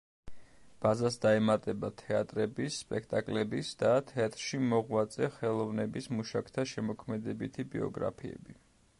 ბაზას 0.83 1.17
დაემატება 1.23 1.89
თეატრების, 2.01 2.77
სპექტაკლების 2.85 3.69
და 3.83 3.91
თეატრში 4.11 4.59
მოღვაწე 4.71 5.29
ხელოვნების 5.35 6.09
მუშაკთა 6.21 6.65
შემოქმედებითი 6.73 7.67
ბიოგრაფიები. 7.75 8.57